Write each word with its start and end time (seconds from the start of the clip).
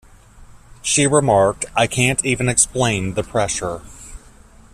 She 0.81 1.05
remarked, 1.05 1.65
I 1.75 1.85
can't 1.85 2.25
even 2.25 2.49
explain 2.49 3.13
the 3.13 3.21
pressure. 3.21 3.83